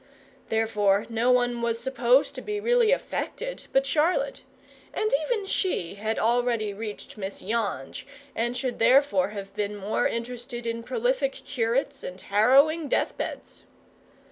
[0.49, 4.41] Therefore no one was supposed to be really affected but Charlotte,
[4.95, 10.65] and even she had already reached Miss Yonge, and should therefore have been more interested
[10.65, 13.65] in prolific curates and harrowing deathbeds.